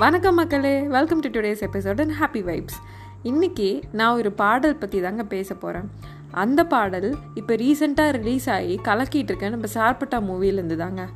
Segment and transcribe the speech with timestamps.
[0.00, 0.82] வணக்கம் மக்களே.
[0.82, 2.76] Welcome to today's episode and happy vibes
[3.24, 5.90] இன்றைக்கி நான் ஒரு பாடல் பற்றி தாங்க பேச போகிறேன்
[6.30, 9.50] அந்த பாடல் இப்போ ரீசெண்டாக ரிலீஸ் ஆகி கலக்கிட்டு இருக்கேன்.
[9.50, 11.08] நம்ம சார்பட்டா மூவிலேருந்து தாங்க.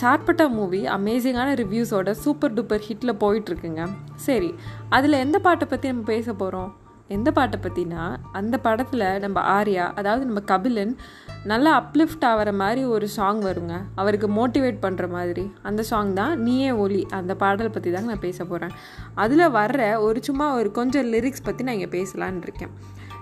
[0.00, 3.86] சார்பட்டா மூவி அமேசிங்கான ரிவ்யூஸோட சூப்பர் டூப்பர் ஹிட்டில் போயிட்டுருக்குங்க
[4.16, 4.54] சரி
[4.88, 6.76] அதில் எந்த பாட்டை பற்றி நம்ம பேச போகிறோம்
[7.08, 10.96] எந்த பாட்டை பற்றினா அந்த படத்தில் நம்ம ஆர்யா அதாவது நம்ம கபிலன்
[11.44, 13.74] நல்லா அப்லிஃப்ட் ஆகிற மாதிரி ஒரு சாங் வருங்க.
[13.94, 15.52] அவருக்கு மோட்டிவேட் பண்ணுற மாதிரி.
[15.62, 17.06] அந்த சாங் தான் நீயே ஒலி.
[17.10, 18.70] அந்த பாடலை பற்றி தாங்க நான் பேச போகிறேன்
[19.14, 22.68] அதில் வர்ற ஒரு சும்மா ஒரு கொஞ்சம் லிரிக்ஸ் பற்றி நான் இங்கே பேசலான் இருக்கேன்.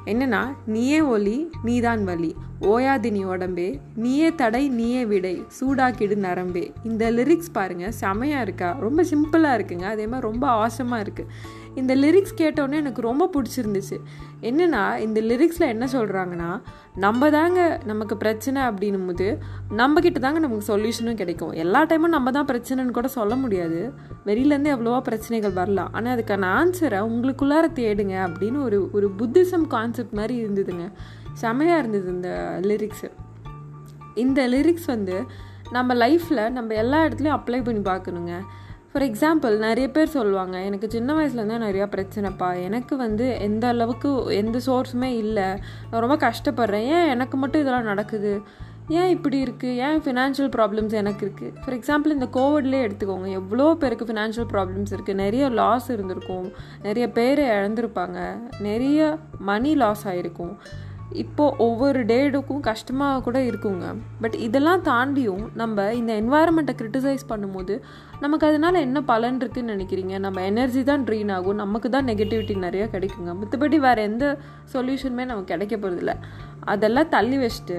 [0.05, 2.37] என்னென்னா நீயே ஒலி நீதான் வலி.
[2.61, 5.45] ஓயாது நீ உடம்பே நீயே தடை நீயே விடை.
[5.61, 6.75] சூடாக்கிடு நரம்பே.
[6.85, 8.77] இந்த லிரிக்ஸ் பாருங்கள் செமையாக இருக்கா?
[8.81, 9.83] ரொம்ப சிம்பிளாக இருக்குங்க.
[9.83, 11.31] அதே மாதிரி ரொம்ப ஆசமாக இருக்குது
[11.75, 13.97] இந்த லிரிக்ஸ் கேட்டோன்னே எனக்கு ரொம்ப பிடிச்சிருந்துச்சு.
[14.43, 16.61] என்னென்னா இந்த லிரிக்ஸில் என்ன சொல்கிறாங்கன்னா
[16.95, 19.25] நம்ம தாங்க நமக்கு பிரச்சனை அப்படின்னும் போது
[19.79, 21.51] நம்மக்கிட்ட தாங்க நமக்கு சொல்யூஷனும் கிடைக்கும்.
[21.63, 23.81] எல்லா டைமும் நம்ம தான் பிரச்சனைன்னு கூட சொல்ல முடியாது.
[24.29, 25.91] வெளியிலேருந்து எவ்வளோவா பிரச்சனைகள் வரலாம்.
[25.97, 30.87] ஆனால் அதுக்கான ஆன்சரை உங்களுக்குள்ளார தேடுங்க அப்படின்னு ஒரு ஒரு புத்திசம் கான்செப்ட் மாதிரி இருந்ததுங்க.
[31.43, 32.31] செமையாக இருந்தது இந்த
[32.71, 33.11] லிரிக்ஸு
[34.25, 35.19] இந்த லிரிக்ஸ் வந்து
[35.77, 38.35] நம்ம லைஃப்பில் நம்ம எல்லா இடத்துலையும் அப்ளை பண்ணி பார்க்கணுங்க.
[38.93, 42.49] ஃபார் எக்ஸாம்பிள் நிறைய பேர் சொல்லுவாங்க எனக்கு சின்ன வயசுலேருந்தே நிறையா பிரச்சனைப்பா.
[42.69, 45.49] எனக்கு வந்து எந்த அளவுக்கு எந்த சோர்ஸுமே இல்லை.
[45.91, 46.87] நான் ரொம்ப கஷ்டப்படுறேன்.
[46.97, 48.33] ஏன் எனக்கு மட்டும் இதெல்லாம் நடக்குது?
[48.99, 53.29] ஏன் இப்படி இருக்குது ஏன் ஃபினான்ஷியல் ப்ராப்ளம்ஸ் எனக்கு இருக்குது ஃபார் எக்ஸாம்பிள் இந்த கோவிட்லேயே எடுத்துக்கோங்க.
[53.41, 56.49] எவ்வளோ பேருக்கு ஃபினான்ஷியல் ப்ராப்ளம்ஸ் இருக்குது நிறைய லாஸ் இருந்திருக்கும்.
[56.83, 58.19] நிறைய பேர் இழந்திருப்பாங்க.
[58.69, 59.19] நிறைய
[59.51, 60.55] மணி லாஸ் ஆகிருக்கும்
[61.13, 63.87] இப்போது ஒவ்வொரு டேடுக்கும் கஷ்டமாக கூட இருக்குங்க.
[64.21, 67.81] பட் இதெல்லாம் தாண்டியும் நம்ம இந்த என்வாயர்மெண்ட்டை க்ரிட்டிசைஸ் பண்ணும்போது
[68.21, 70.19] நமக்கு அதனால் என்ன பலன் இருக்குதுன்னு நினைக்கிறீங்க?
[70.19, 71.61] நம்ம எனர்ஜி தான் ட்ரீன் ஆகும்.
[71.65, 73.35] நமக்கு தான் நெகட்டிவிட்டி நிறையா கிடைக்குங்க.
[73.41, 74.39] மற்றபடி வேறு எந்த
[74.75, 76.15] சொல்யூஷனுமே நமக்கு கிடைக்க போகிறதில்ல
[76.65, 77.79] அதெல்லாம் தள்ளி வச்சுட்டு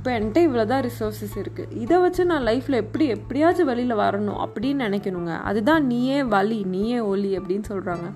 [0.00, 4.86] இப்போ என்கிட்ட இவ்வளோ தான் ரிசோர்ஸஸ் இருக்குது இதை வச்சு நான் லைஃப்பில் எப்படி எப்படியாச்சும் வெளியில் வரணும் அப்படின்னு
[4.86, 5.32] நினைக்கணுங்க.
[5.48, 8.06] அதுதான் நீயே வலி நீயே ஒலி அப்படின்னு சொல்கிறாங்க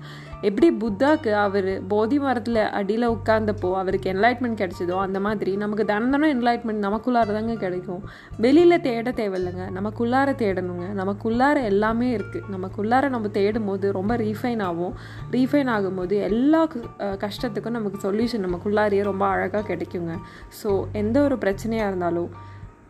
[0.47, 6.81] எப்படி புத்தாக்கு அவர் போதி மரத்தில் அடியில் உட்கார்ந்தப்போ அவருக்கு என்லைட்மெண்ட் கிடைச்சதோ அந்த மாதிரி நமக்கு தனந்தனம் என்லைட்மெண்ட்
[6.87, 8.01] நமக்குள்ளார தாங்க கிடைக்கும்.
[8.45, 9.65] வெளியில் தேட தேவையில்லைங்க.
[9.77, 10.87] நமக்குள்ளார தேடணுங்க.
[11.01, 14.93] நமக்குள்ளார எல்லாமே இருக்குது நமக்குள்ளார நம்ம தேடும் போது ரொம்ப ரீஃபைன் ஆகும்.
[15.35, 16.61] ரீஃபைன் ஆகும்போது எல்லா
[17.25, 20.15] கஷ்டத்துக்கும் நமக்கு சொல்யூஷன் நமக்குள்ளாரையே ரொம்ப அழகாக கிடைக்குங்க.
[20.61, 20.69] ஸோ
[21.03, 22.31] எந்த ஒரு பிரச்சனையும் பிரச்சனையாக இருந்தாலும்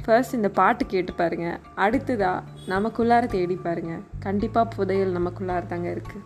[0.02, 6.24] ஃபர்ஸ்ட் இந்த பாட்டு கேட்டு பாருங்கள் அடுத்ததாக நமக்குள்ளார தேடி பாருங்கள் கண்டிப்பாக புதையல் நமக்குள்ளார தாங்க இருக்குது